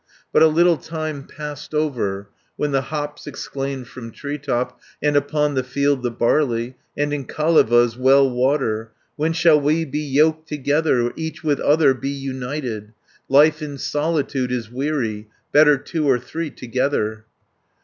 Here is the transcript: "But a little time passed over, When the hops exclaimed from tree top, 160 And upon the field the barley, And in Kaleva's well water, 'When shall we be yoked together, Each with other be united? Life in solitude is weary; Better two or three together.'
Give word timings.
"But 0.33 0.41
a 0.41 0.47
little 0.47 0.77
time 0.77 1.25
passed 1.27 1.75
over, 1.75 2.27
When 2.55 2.71
the 2.71 2.81
hops 2.81 3.27
exclaimed 3.27 3.87
from 3.87 4.09
tree 4.09 4.39
top, 4.39 4.81
160 5.01 5.07
And 5.07 5.15
upon 5.15 5.53
the 5.53 5.63
field 5.63 6.01
the 6.01 6.09
barley, 6.09 6.75
And 6.97 7.13
in 7.13 7.25
Kaleva's 7.25 7.95
well 7.95 8.27
water, 8.27 8.89
'When 9.15 9.31
shall 9.33 9.61
we 9.61 9.85
be 9.85 9.99
yoked 9.99 10.49
together, 10.49 11.13
Each 11.15 11.43
with 11.43 11.59
other 11.59 11.93
be 11.93 12.09
united? 12.09 12.93
Life 13.29 13.61
in 13.61 13.77
solitude 13.77 14.51
is 14.51 14.71
weary; 14.71 15.27
Better 15.51 15.77
two 15.77 16.09
or 16.09 16.17
three 16.17 16.49
together.' 16.49 17.25